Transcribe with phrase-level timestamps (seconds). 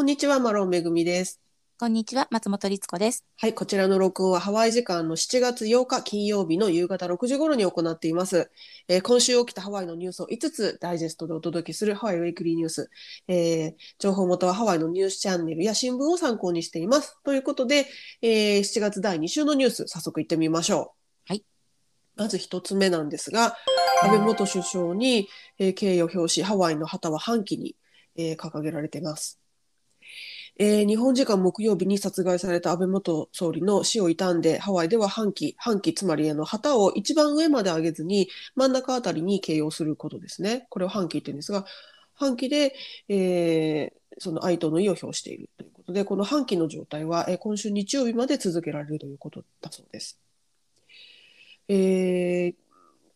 [0.00, 1.42] こんにちは、マロンめぐみです。
[1.78, 3.26] こんにちは、松本律子です。
[3.36, 8.50] はい、こちらの録音はハワイ時間の7月8日金曜日の夕方6時頃に行っています。
[8.88, 12.88] えー今週起きたハワイのニュースを5つダイジェストでお届けするハワイウェイクリーニュース。
[13.28, 17.18] えー情報元はハワイのニュースチャンネルや新聞を参考にしています。
[17.22, 17.84] ということで、
[18.22, 20.94] えー7月第2週のニュース、早速行ってみましょ
[21.28, 21.32] う。
[21.32, 21.44] はい。
[22.16, 23.54] まず一つ目なんですが、
[24.02, 25.28] 安倍元首相に、
[25.58, 27.76] えー敬意を表し、ハワイの旗は半旗に、
[28.16, 29.36] えー掲げられています。
[30.62, 40.66] えー日本時間木曜日に殺害された安倍元総理の死を悼んで、ハワイでは半旗、半旗、つまりあの旗を一番上まで上げずに、真ん中あたりに掲揚することですね。
[40.68, 41.64] これを半旗って言うんですが、
[42.14, 42.74] 半旗で、
[43.08, 50.20] えーその哀悼の意を表しているということで、この半旗の状態は、えー今週日曜日まで続けられるということだそうです。
[51.68, 52.54] えー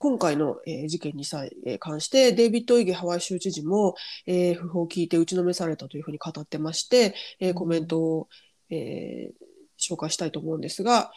[0.04, 3.94] 今回の、えー事件にさえ関して、デイビッド・イゲハワイ州知事も、
[4.26, 8.28] えー訃報を聞いて打ちのめされたというふうに語ってまして、えーコメントを、
[8.68, 9.44] えー
[9.78, 11.10] 紹介したいと思うんですが、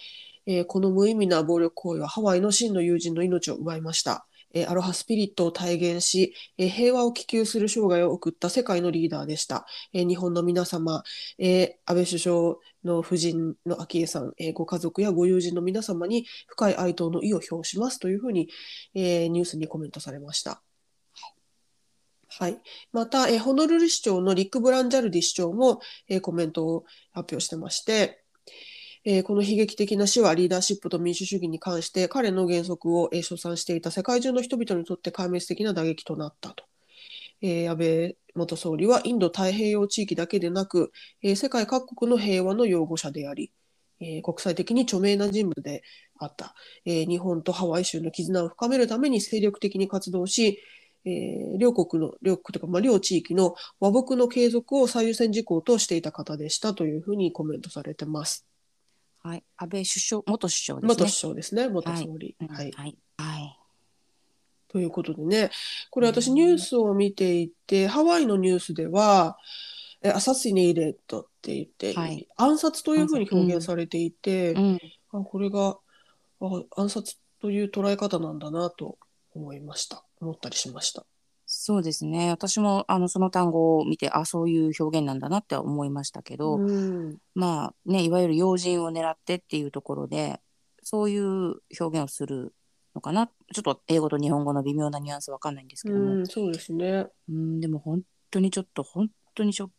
[0.45, 4.25] えーこの無意味な暴力行為はハワイの真の友人の命を奪いました。
[4.61, 9.66] えアロハスピリットを体現し、え平和を希求する生涯を送った世界のリーダーでした。
[9.94, 11.03] え日本の皆様、
[11.38, 18.50] え安倍首相の夫人の昭恵さん、えご家族やご友人の皆様に深い哀悼の意を表しますというふうに、
[18.94, 20.61] えニュースにコメントされました。
[22.30, 22.61] はい。
[22.91, 28.23] また、えホノルル市長のリック・ブランジャルディ市長も、えコメントを発表してまして、
[29.09, 36.66] えーこの悲劇的な死はリーダーシップと民主主義に関して彼の原則を、えー称賛していた世界中の人々にとって壊滅的な打撃となったと。
[37.41, 40.91] えー安倍元総理はインド太平洋地域だけでなく、
[41.23, 43.53] えー世界各国の平和の擁護者であり、
[44.02, 45.83] えー国際的に著名な人物で
[46.19, 50.59] あった、えー日本とハワイ州の絆を深めるために精力的に活動し、
[51.05, 58.56] えー両国の両国とか、まあ、両地域の和睦の継続を最優先事項としていた方でしたというふうにコメントされてます。
[59.23, 61.12] はい、安倍首相、元首相です元首ね。
[61.12, 62.36] 相ですね、元総理。
[62.40, 62.48] うん。
[62.48, 62.72] はい。
[62.72, 63.59] はい、はい、
[64.68, 65.52] ということでね、
[65.90, 69.38] これ私ニュースを見ていて、ハワイのニュースでは、
[70.02, 72.28] えアサシネイレットって言って、はい。
[72.38, 74.80] 暗殺というふうに表現されていて、うん、
[75.12, 75.78] あこれが
[76.40, 78.97] あ暗殺という捉え方なんだなと
[79.34, 80.03] 思いました。
[80.22, 81.06] 思ったりしました。
[81.67, 82.29] そうですね。
[82.29, 90.39] 私もあのその単語を見て、あ、そういう表現なんだなって思いましたけど、うん、まあね、いわゆる要人を狙ってっていうところで、
[90.81, 92.55] そういう表現をする
[92.95, 93.28] のかな。
[93.53, 97.07] ちょっと英語と日本語の微妙なニュアンスわかんないんですけども、うん、そうですね。
[97.28, 98.01] うん、でも本
[98.31, 99.69] 当にちょっと本当にショッ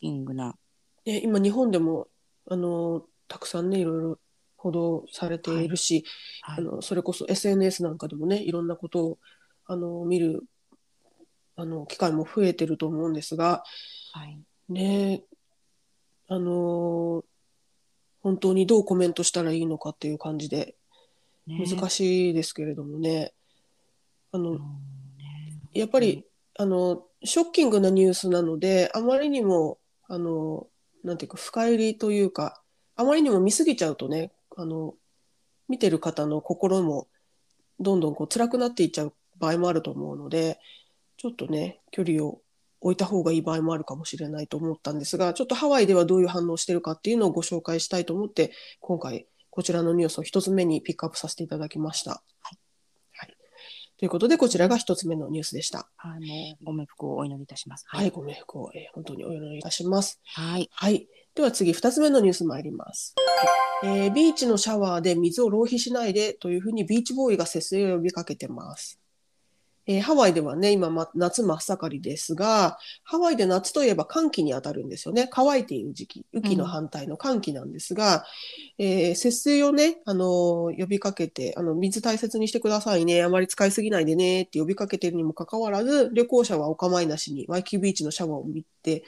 [0.00, 0.56] キングな、
[1.04, 2.08] ね今日本でも
[2.50, 4.18] あのたくさんねいろいろ
[4.56, 6.04] 報道されているし、
[6.42, 9.18] はい、あのそれこそ SNS なんかでもねいろんなことを
[9.66, 10.42] あの見る
[11.58, 13.64] あの機会も増えてると思うんですが
[14.12, 15.22] はい、ね
[16.28, 17.24] あの
[18.22, 20.76] 本当にどうコメントしたらいいのかっていう感じで
[21.46, 23.32] ね難しいですけれどもね。
[24.32, 24.58] あの
[25.72, 26.24] やっぱり
[26.58, 30.66] あのショッキングなニュースなのであまりにもあの
[31.02, 32.62] なんていうか深入りというか
[32.96, 34.94] あまりにも見過ぎちゃうとねあの
[35.68, 37.08] 見てる方の心も
[37.80, 40.58] どんどんこう辛くなっていっちゃう場合もあると思うので
[41.18, 42.40] ちょっとね距離を
[42.80, 52.12] 置いた方がいい場合もあるかもしれないと思ったんですがちょっとハワイではどういう反応をしてるかっていうのをご紹介したいと思って今回こちらのニュースを一つ目にピックアップさせていただきました。
[52.12, 52.58] はい
[53.16, 53.36] はい、
[53.98, 55.88] ということでこちらが一つ目のニュースでした。
[55.96, 57.84] はい、もうご冥福をお祈りいたします。
[57.88, 60.20] はい、ご冥福を、えー本当にお祈りいたします。
[60.24, 60.68] はい。
[60.70, 61.08] はい。
[61.34, 63.16] では次、二つ目のニュース参ります。
[63.82, 69.00] えービーチのシャワーで水を浪費しないでというふうにビーチボーイが節水を呼びかけてます。
[69.90, 75.28] えーハワイではね、今、ま、夏真っ盛りですが、ハワイで夏といえば寒気に当たるんですよね。
[75.32, 76.26] 乾いている時期。
[76.34, 78.24] 雨季の反対の寒気なんですが、
[78.78, 83.22] えー節水をね、あのー呼びかけて、あの、水大切にしてくださいね。
[83.22, 89.04] あまり使いすぎないでねって呼びかけているにもかかわらず、旅行者はお構いなしにワイキキビーチのシャワーを見て、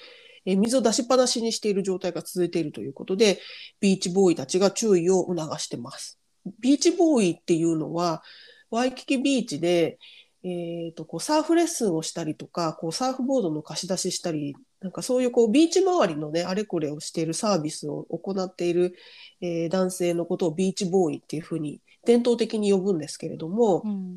[0.47, 3.39] えー水を出しっぱなしにしている状態が続いているということで、
[3.81, 6.19] ビーチボーイたちが注意を促してます。
[6.61, 8.23] ビーチボーイっていうのは、
[8.71, 9.99] ワイキキビーチで、
[10.43, 18.95] えーと、こうサーフレッスンをしたりとか、こうサーフボードの貸し出ししたり、なんかそういうこうビーチ周りのね、あれこれをしているサービスを行っている、
[19.43, 24.17] えー男性のことをビーチボーイっていうふうに伝統的に呼ぶんですけれども、うん。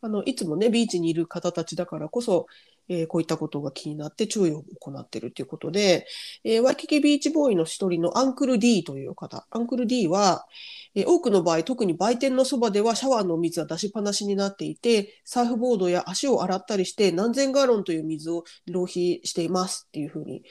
[0.00, 2.46] あのいつもねビーチにいる方たちだからこそ、
[2.88, 6.06] えーこういったことが気になって注意を行っているということで、
[6.44, 10.46] えーワイキキビーチボーイの一人のアンクル D という方アンクル D は、
[10.94, 20.42] えー多くの場合特に売店のそばではシャワーの水は出しっぱなしになっていてサーフボードや足を洗ったりして何千ガロンという水を浪費していますっていうふうに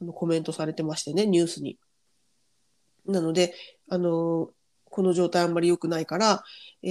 [0.00, 1.78] あのコメントされてましてねニュースに。
[3.06, 3.54] なので
[3.88, 4.50] あの
[4.84, 6.42] この状態あんまり良くないから、
[6.82, 6.88] え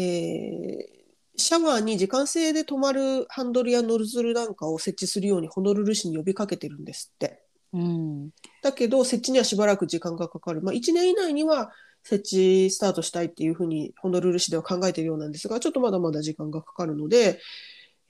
[0.95, 0.98] ー
[1.39, 7.41] シャワーに時間制で止まるハンドルやノズルなんかを設置するようにホノルル市に呼びかけてるんですって。
[7.73, 8.29] うん。
[8.61, 10.61] だけど設置にはしばらく時間がかかる。
[10.61, 11.71] まあ、1年以内には
[12.03, 17.39] 設置スタートしたいっていうふうにホノルル市では考えているようなんですが、ちょっとまだまだ時間がかかるので、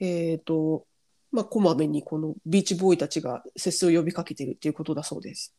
[0.00, 0.86] えっ、と、
[1.32, 5.54] まあ、こまめにこのビーチボーイたちが節制を呼びかけているっていうことだそうです。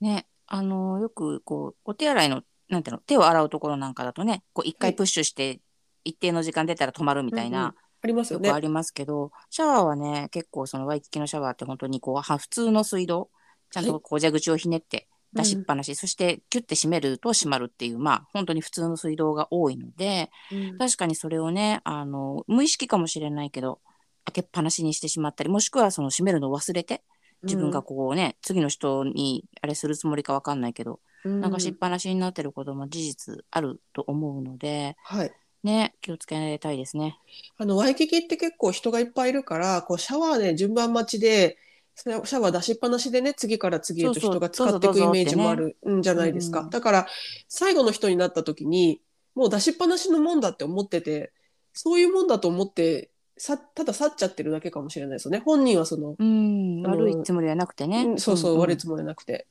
[0.00, 5.60] ね、あのよくこうお手洗いのなんていうの手を洗うところなんかだとね、こう一回プッシュして
[6.04, 7.60] 一定の時間出たら止まるみたいうんうん。
[7.60, 8.48] な、ありますよね。
[8.48, 13.30] よくありますけど、シャワーはね結構そのワイキキのシャワーって本当にこうは普通の水道
[13.70, 20.78] ちゃんとこう蛇口をひねって出しっぱなし、そしてキュッて閉めると閉まるっていうまあ本当に普通の水道が多いのでうん。
[20.78, 23.80] 確かにそれをねあの無意識かもしれないけど
[24.24, 27.02] 開けっぱなしにしてしまったりもしくはその閉めるのを忘れて
[27.44, 31.40] 自分がこうね、次の人にあれするつもりかわかんないけどうん。
[31.40, 35.32] なんかしっぱなしになってることも事実あると思うので、はい。
[35.62, 37.18] ね、気をつけたいですね。
[37.56, 41.58] あの、ワイキキって結構人がいっぱいいるから、こうシャワーで順番待ちで、
[41.94, 46.60] シャワー出しっぱなしでね、次から次へと人が使っていくイメージもあるんじゃないですか。
[46.60, 47.06] うんだから、
[47.48, 49.00] 最後の人になった時に、
[49.34, 51.32] もう出しっぱなしのもんだって思ってて、
[51.72, 55.38] そういうもんだと思って、さただ去っちゃってるだけかもしれないですよね。
[55.44, 58.04] 本人はその、うん、悪いつもりはなくてね。
[58.04, 59.46] うんそうそう、悪いつもりなくて。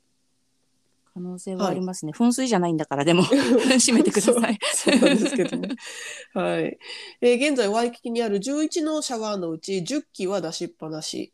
[1.13, 2.13] 可能性はありますね。
[2.13, 3.23] 噴水じゃないんだから、でも、
[3.79, 4.59] 閉めてください。
[4.73, 5.75] そうそうなんですけどね。
[6.33, 6.77] はい。
[7.21, 11.33] えー現在、ワイキキにある11のシャワーのうち10基は出しっぱなし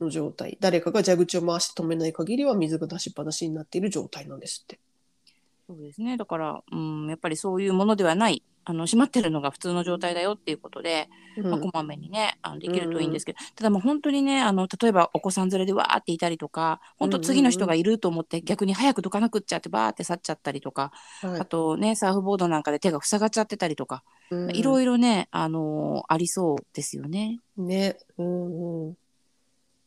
[0.00, 0.58] の状態。
[0.60, 4.78] 誰かが蛇口を回して止めない限りは水が出しっぱなしになっている状態なんですって。
[5.66, 6.16] そうですね。
[6.16, 27.40] だから、うん、やっぱりそういうものではない、あの、閉まってるのが普通の状態だよっていうことで、うんまあ、こまめにね、あのできるといいんですけど、ただまあ本当にね、あの、例えばお子さん連れでわーっていたりとか、本当次の人がいると思って逆に早くどかなくっちゃってバーって去っちゃったりとか、はいあとね、サーフボードなんかで手が塞がっちゃってたりとか、うんいろいろね、あのーありそうですよね。
[27.56, 27.96] ね。
[28.18, 28.96] うんうん。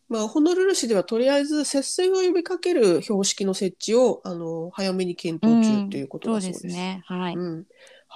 [0.10, 6.64] まあ、ホノルル市ではとりあえず節水を呼びかける標識の設置をあの早めに検討中ということそうだそうです。
[6.64, 7.04] ですね。
[7.06, 7.36] はい。
[7.36, 7.66] うん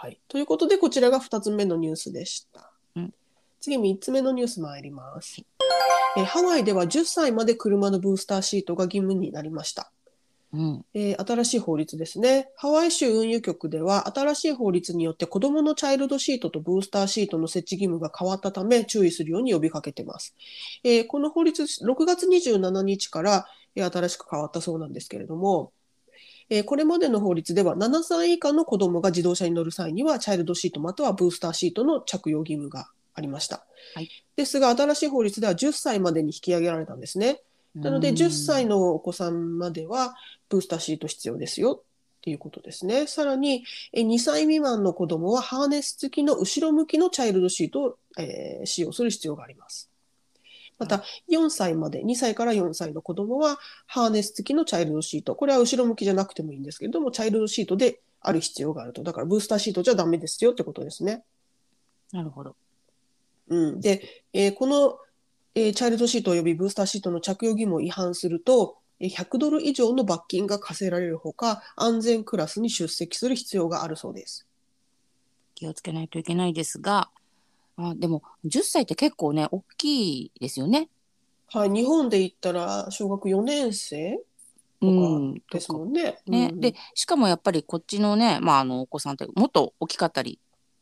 [0.02, 2.72] はい、ということでこちらが2つ目のニュースでした。
[2.96, 3.14] うん
[3.60, 5.46] 次3つ目のニュース参ります、
[6.18, 9.92] えーハワイでは10歳まで車のブースターシートが義務になりました。
[10.54, 10.86] うん。
[10.96, 12.50] えー新しい法律ですね。
[12.56, 20.36] ハワイ州運輸局では新しい法律によって子どものチャイルドシートとブースターシートの設置義務が変わったため注意するように呼びかけてます。
[20.84, 23.46] えーこの法律6月27日から、
[23.76, 25.72] えー新しく変わったそうなんですけれども、
[26.52, 33.66] えーこれまでの法律では7歳以下の子どもが自動車に乗る際にはチャイルドシートまたはブースターシートの着用義務がありました。
[33.96, 37.42] はいですが新しい法律では10歳までに引き上げられたんですね。
[37.74, 40.16] なのでうん10歳のお子さんまでは
[40.50, 41.84] ブースターシート必要ですよ
[42.20, 43.08] っていうことですね。
[43.08, 43.64] さらに
[43.94, 49.91] え2歳未満の子どもはハーネス付きの後ろ向きのチャイルドシートを、えー使用する必要があります。
[50.82, 61.24] また4歳まで2歳から4歳の子どもはハーネス付きのチャイルドシートこれは後ろ向きじゃなくてもいいんですけれどもチャイルドシートである必要があるとだからブースターシートじゃダメですよってことですね。
[62.12, 62.56] なるほど。
[63.50, 64.98] うん、で、えーこの、
[65.54, 74.48] えーチャイルドシート及びブースターシートの着用義務を違反すると、えー100ドル以上の罰金が課せられるほか、安全クラスに出席する必要があるそうです。
[75.54, 77.10] 気をつけないといけないですが、
[77.78, 80.90] あでも10歳って結構ね、大きいですよね。
[81.48, 84.20] はい、日本で言ったら小学4年生
[84.82, 85.34] うとん。
[85.36, 86.22] かですもんね。
[86.28, 86.62] ね、うん。
[86.62, 90.40] でしかもやっぱりこっちのね、まあ、あのお子さんってもっと大きかったり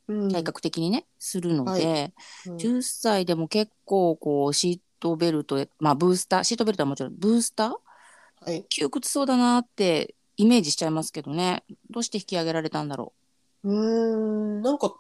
[0.08, 0.32] うん。
[0.32, 2.14] 体格的にね、するので、
[2.46, 2.58] うん。
[2.58, 7.72] 10歳でも結構こうシートベルトまあブースターシートベルトはもちろんブースター？
[8.46, 11.64] はい、窮屈そうだなってイメージしちゃいますけどね。
[11.90, 13.14] どうして引き上げられたんだろ
[13.64, 14.94] うーん、なんか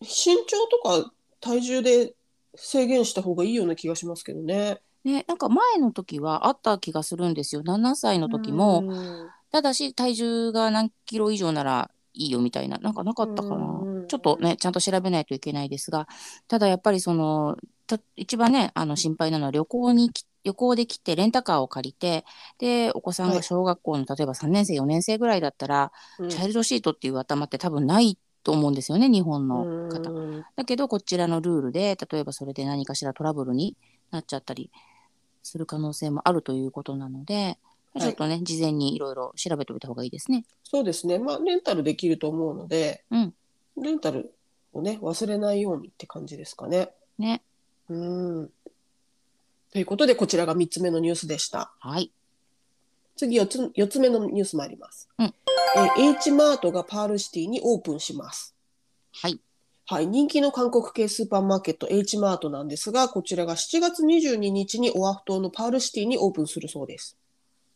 [0.00, 2.14] 身長とか体重で
[2.54, 4.80] 制限した方がいいような気がしますけどね。
[5.04, 7.62] うねなんか前の時はあった気がするんですよ。
[7.62, 8.94] 7歳の時も、う
[9.26, 9.28] ん。
[9.52, 12.78] ただし体重が何キロ以上ならいいよみたいな。
[12.78, 16.06] なんかなかったかな、うんちょっとねちゃんと調べないといけないですが。
[16.46, 22.24] ただやっぱりそのた一番ねあの心配なのは旅行にき旅行で来てレンタカーを借りて
[22.58, 23.36] でお子さんはい。
[23.36, 26.28] が小学校の例えば3年生4年生ぐらいだったら、うん。
[26.28, 30.12] チャイルドシートっていう頭って多分ないと思うんですよね日本の方。
[30.12, 33.76] うんだけどこちらのルールで例えばそれで何かしらトラブルに
[34.12, 34.70] なっちゃったり
[35.42, 37.58] する可能性もあるということなので、
[37.96, 40.44] いちょっとね事前にいろいろ調べておいた方がいいですね。
[40.62, 41.18] そうですね。
[41.18, 43.34] まあ、レンタルできると思うので、うん
[43.78, 44.32] レンタル
[44.72, 46.90] をね、忘れないようにって感じですかね。
[47.18, 47.42] ね
[47.88, 48.50] うん。
[49.72, 51.72] ということで、こちらが3つ目のニュースでした。
[51.80, 52.12] はい
[53.16, 55.08] 次4つ ,4 つ目のニュース参ります。
[55.18, 55.34] うん
[55.76, 58.54] えー H マートがパールシティにオープンします。
[59.12, 59.40] はい。
[59.88, 67.16] はい、人気の韓国系スーパーマーケット H マートなんですが、こちらが7月22日にオアフ島のパールシティにオープンするそうです。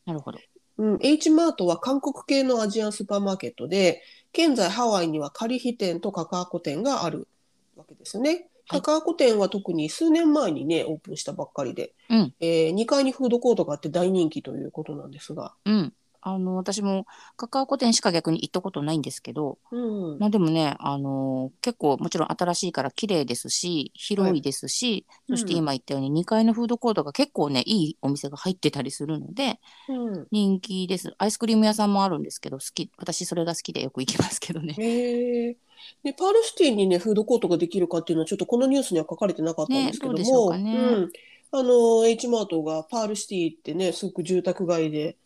[0.07, 0.39] なるほど。
[0.79, 7.29] うん、H マートは韓国系のアジアンスーパーマーケットで、現在ハワイにはカリヒ店とカカアコ店がある
[7.77, 8.50] わけですよね。
[8.71, 12.35] はいカカアコ店は特に数年前にね、オープンしたばっかりで、うん。
[12.41, 15.95] えー2階にフードコートがあって大人気ということなんですが、うん。
[16.23, 31.15] あの、私もカカオ古店しか逆に行ったことないんですけど、うん、まあでもね、あの結構もちろん新しいから綺麗ですし、広いですし、はいそして今言ったように2階のフードコートが結構ね、いいお店が入ってたりするので、うん、人気です。
[31.19, 34.75] アイスクリーム屋さんもあるんですけど、好き、私それが好きでよく行きますけどね。
[34.77, 35.57] へえ。
[36.03, 41.11] で、パールシティにね、フードコートができるかっていうのは、ちょっとこのニュースには書かれてなかったんですけども、ねどうでしょうかねうん。
[41.53, 45.17] あの、H マートがパールシティってね、すごく住宅街で、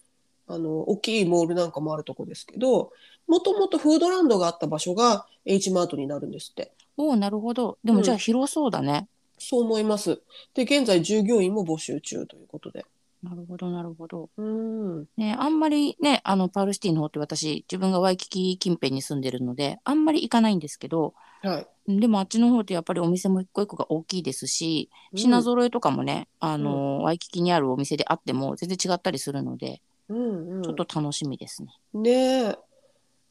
[0.46, 2.92] あの、大きいモールなんかもあるとこですけど、
[3.26, 6.72] もともとフードランドがあった場所が H マートになるんですって。
[6.96, 7.78] おお、なるほど。
[7.84, 9.08] でもうんじゃあ広そうだね。
[9.38, 10.22] そう思います。
[10.54, 12.84] で、現在従業員も募集中ということで。
[13.22, 14.28] なるほど、なるほど。
[14.36, 15.06] うん。
[15.16, 21.66] ね、あんまりね、あの、パールシティの方って私、自分がワイキキ近辺に住んでるので、あんまり行かないんですけど、はい。
[21.86, 31.74] でもあっちの方ってやっぱりお店も一個一個が大きいですし、品揃えとかもね、あの、ワイキキにあるお店であっても全然違ったりするので、うんうん、ちょっと楽しみですね。
[31.92, 32.10] ね
[32.50, 32.58] え。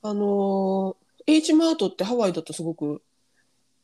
[0.02, 3.02] あのー H マートってハワイだとすごく、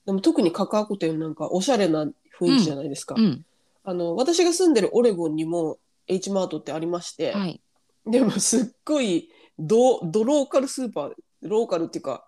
[0.06, 2.04] でも特にカカアコ店なんかおしゃれな
[2.38, 3.16] 雰囲気じゃないですか。
[3.18, 3.46] うん。
[3.84, 5.78] あの、私が住んでるオレゴンにも
[6.08, 7.62] H マートってありまして、はい。
[8.06, 12.26] でもすっごいド、ドローカルスーパー、ローカルっていうか、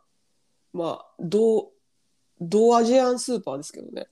[0.73, 1.69] まあ、ド、
[2.41, 4.07] ドアジアンスーパーですけどね。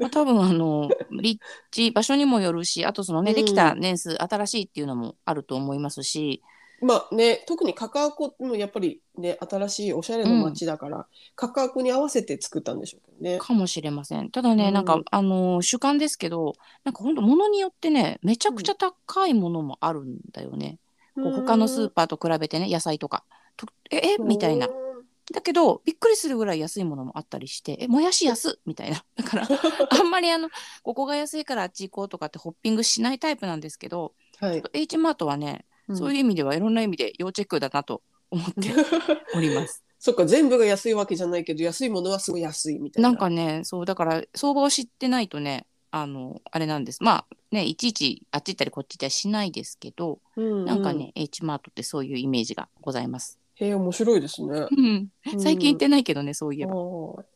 [0.00, 6.42] まあ、多分あの、 立地、場所にもよるし、あとそのね、うんできた年数、新しいっていうのもあると思いますし、
[6.80, 13.38] まあね、特にカカアコもやっぱりね、新しいおしゃれな街だから、カカアコに合わせて作ったんでしょうけどね。
[13.38, 14.30] かもしれません。
[14.30, 16.52] ただね、うんなんか、あの、主観ですけど、
[16.84, 20.78] なんか本当物によってね、めちゃくちゃ高いものもあるんだよね。
[21.16, 23.24] こう他のスーパーと比べてね、野菜とか。
[23.56, 24.18] とえ、え？
[24.18, 24.68] みたいな。
[25.32, 28.52] だけど、びっくりするぐらい安いものもあったりして、え、もやし安っ？
[28.66, 29.04] みたいな。
[29.16, 29.48] だから、
[29.90, 30.48] あんまりあの、
[30.82, 34.62] ここが安いからあっち行こうとかってホッピングしないタイプなんですけど、はい。
[34.72, 38.70] H マートはね、そういう意味ではいろんな意味で要チェックだなと思って
[39.34, 39.84] おります。
[39.98, 43.08] そっか全部が安いわけじゃないけど安いものはすごい安いみたいな。
[43.08, 47.02] なんかね、そう、だから相場を知ってないとね、あの、あれなんです。
[47.02, 53.38] まあね、いちいちあっち行ったりこっち行ったりしないですけど、うんうんなんかね、H マートってそういうイメージがございます。
[53.60, 54.66] へえ面白いですね。
[54.70, 56.74] うん最近行ってないけどね、そういえば。
[56.74, 57.26] はい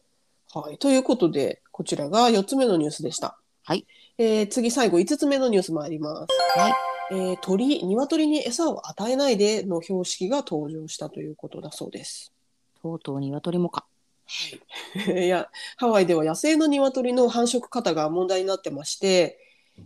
[0.55, 0.77] はい。
[0.77, 3.39] ということでこちらが4つ目のニュースでした。
[3.65, 3.87] はい。
[4.19, 6.59] えー次最後5つ目のニュース参ります。
[6.59, 6.73] はい。
[7.13, 12.33] えー鳥鶏に餌を与えないでの標識が登場したということだそうです。
[12.83, 13.87] とうとう鶏もか。
[14.27, 15.49] はい、 いや
[15.79, 19.39] ハワイでは野生の鶏の繁殖方が問題になってまして、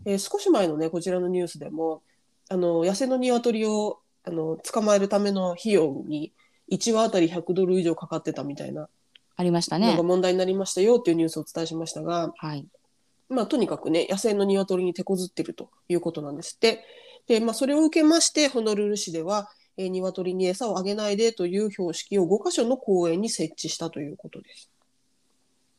[0.04, 2.02] えー少し前のねこちらのニュースでも
[2.48, 6.32] あの野生の鶏をあの捕まえるための費用に
[6.70, 8.88] 1羽あたり100ドル以上かかってたみたいな
[9.36, 10.02] ありましたねのが。
[10.02, 12.66] 問題になりましたよっていうニュースをお伝えしましたが、はい。
[13.28, 16.84] まあ、とにかくね野生の鶏に手こずってるということなんですって。
[17.28, 24.70] で、まあ、それを受けましてホノルル市では、えー、鶏に餌をあげないでという標識を5カ所の公園に設置したということです。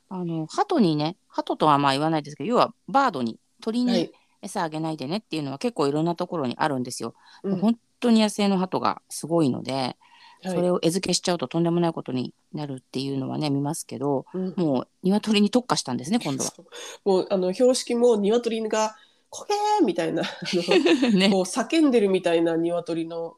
[0.10, 7.14] あの、鳩にね、鳩とはまあ言わないですけど、要はバードに、鳥にはい餌あげないでねっていうのは結構いろんなところにあるんですよ。
[7.44, 9.96] うん本当に野生の鳩がすごいので、はい
[10.44, 16.52] それを餌付けしちゃうととんでもないことになるっていうのはね、見ますけど、うんもう鶏に特化したんですね、今度は。
[17.06, 18.96] もうあの標識も鶏が
[19.32, 20.22] 「こけー!」みたいな
[21.12, 21.32] ね。
[21.32, 23.36] こう叫んでるみたいな鶏の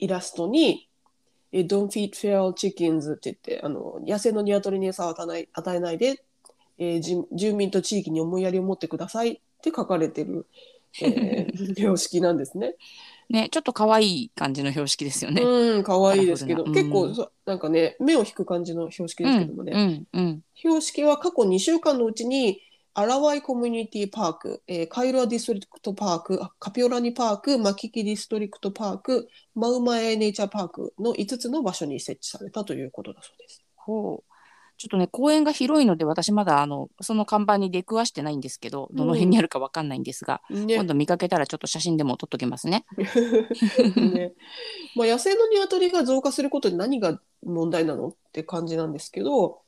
[0.00, 0.88] イラストに
[1.52, 6.24] 「え Don't feed feral chickens」って言ってあの野生の鶏に餌を与えない与えないで、
[6.78, 10.46] えーじ住民と地域に思いやりを持ってくださいって書かれてる、
[11.02, 12.74] えー 標識なんですね。
[13.28, 15.42] ね、ちょっと可愛い感じの標識ですよね。
[15.42, 17.12] うん可愛いですけど、うん結構
[17.44, 20.06] なんかね目を引く感じの標識ですけどもね。
[20.14, 22.60] うん、うん、標識は過去2週間のうちに
[22.94, 33.62] アラワイコミュニティパーク、えーカイロアディストリクトパーク、あカピオラニパーク、マキキディストリクトパーク、マウマエネイチャーパークの5つの場所に設置されたということだそうです。
[33.74, 34.25] ほう。
[34.78, 40.74] ちょっとね、公園が広いので、私まだあの、その看板に出くわしてないんですけど、どの辺にあるかわかんないんですが、ね。
[40.74, 42.84] 今度見かけたらちょっと写真でも撮っときますね。
[43.96, 44.34] ね。
[44.94, 49.62] まあ、野生の鶏が増加することで何が問題なのって感じなんですけど、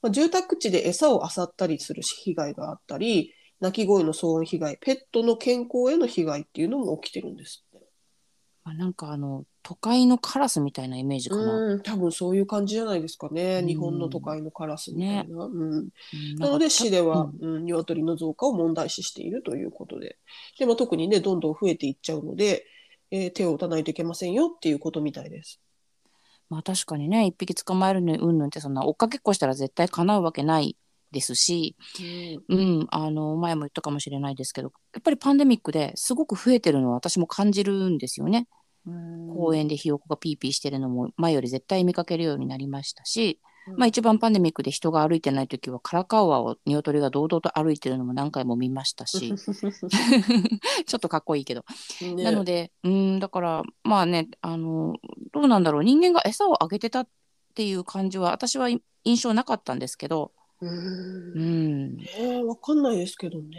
[0.00, 7.64] まあ、住宅地で餌を漁ったりする被害があったり鳴き声の騒音被害ペットの健康への被害っていうのも起きてるんです。
[7.68, 7.71] っ
[8.64, 11.42] あ、なんかあの都会のカラスみたいなイメージかな。
[11.42, 13.58] うん、多分そういう感じじゃないですかね。
[13.60, 15.44] うん日本の都会のカラスみたいな。
[15.44, 15.88] うん、うん
[16.38, 20.18] なので市では、うんうん、鶏の増加を問題視しているということで。
[20.58, 22.64] でも特にね、どんどん増えていっちゃうので、
[23.10, 25.60] えー手を打たないといけませんよっていうことみたいです。
[26.52, 30.76] まあ確かにね一匹捕まえるのにうんぬんってそんな追っかけっこしたら絶対叶うわけない
[31.12, 31.76] ですし、
[32.48, 38.48] うん、あの前も言ったかもしれないですけどやっぱりパンデミックですごく増えてるのは私も感じるんですよね。
[38.84, 43.38] 公園でひよこがピーピーしてるのも前より絶対見かけるようになりましたし、
[43.68, 43.76] うん。
[43.76, 49.32] まあ、一番パンデミックで人が歩いてない時はカラカウアを鶏が堂々と歩いてるのも何回も見ましたし
[50.86, 51.64] ちょっとかっこいいけど、
[52.00, 52.24] ね。
[52.24, 54.96] なのでうんだからまあねあの
[55.32, 55.84] どうなんだろう。
[55.84, 57.08] 人間が餌をあげてたっ
[57.54, 58.68] ていう感じは私は
[59.04, 60.66] 印象なかったんですけど、う
[61.34, 61.42] うん。
[61.44, 63.50] んねえわかんないですけどね。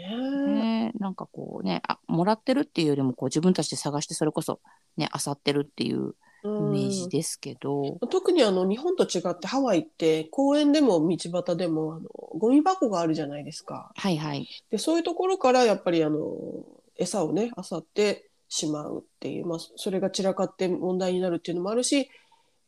[0.46, 4.60] ね、なんかこうねあもらってるっていうよりもこう自分たちで探してそれこそ
[4.96, 12.08] ね漁ってるっていうイうんメージですけど、特にあの日本と違ってハワイって公園でも道端でもあの
[12.38, 13.92] ゴミ箱があるじゃないですか。
[13.96, 14.48] はいはい。
[14.70, 16.18] でそういうところからやっぱりあの
[16.96, 22.08] 餌をね漁ってしまうっていう、まあ、それが散らかって問題になるっていうのもあるし、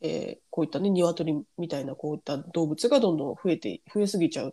[0.01, 4.53] えーこういったね鶏みたいなこういった動物がどんどん増えて増えすぎちゃうっ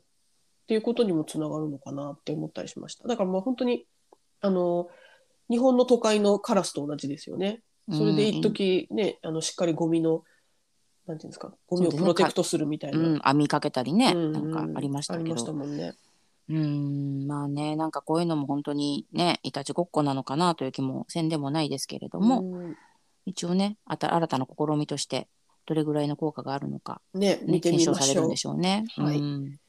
[0.68, 3.08] ていうことにもつながるのかなって思ったりしました。
[3.08, 3.86] だからまあ本当に
[4.42, 4.90] あの
[5.50, 7.62] 日本の都会のカラスと同じですよね。
[7.92, 10.24] それで一時ね、あのしっかりゴミの
[11.06, 15.94] なんていうんですかゴミをプロテクトするみたいな、うん、網かけたりね、うんなんかありましたけありましたどもんね。
[16.50, 22.78] うんまあねなんかこういうのも本当にねいたちごっこなのかなという気もせんでもないですけれども、うん
[23.26, 25.28] 一応ねあた新たな試みとして
[25.66, 28.38] どれぐらいの効果があるのか、ね、ね、見て検みましょう証されるんで。
[28.38, 28.86] しょうね。
[28.96, 29.60] はいうん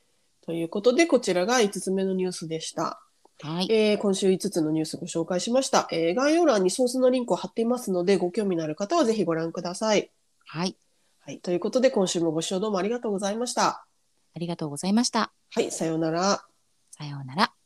[0.47, 3.01] ということで、こちらが5つ目のニュースでした。
[3.41, 10.11] はい、えー今週5つのニュースご紹介しました、えー概要欄にソースのリンクを貼っていますので、ご興味のある方はぜひご覧ください。
[10.47, 10.77] はい、
[11.21, 13.87] はい、ということで、今週もご視聴どうもありがとうございました。
[14.35, 15.33] ありがとうございました。
[15.55, 16.45] はい、さようなら。
[16.91, 17.64] さようなら。